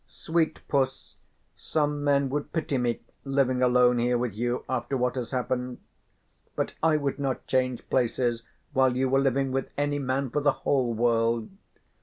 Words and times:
"Sweet 0.07 0.61
Puss, 0.67 1.17
some 1.55 2.03
men 2.03 2.29
would 2.31 2.51
pity 2.51 2.79
me 2.79 3.01
living 3.23 3.61
alone 3.61 3.99
here 3.99 4.17
with 4.17 4.35
you 4.35 4.65
after 4.67 4.97
what 4.97 5.13
has 5.13 5.29
happened, 5.29 5.77
but 6.55 6.73
I 6.81 6.97
would 6.97 7.19
not 7.19 7.45
change 7.45 7.87
places 7.87 8.41
while 8.73 8.97
you 8.97 9.07
were 9.07 9.19
living 9.21 9.51
with 9.51 9.69
any 9.77 9.99
man 9.99 10.31
for 10.31 10.41
the 10.41 10.53
whole 10.65 10.91
world. 10.95 11.51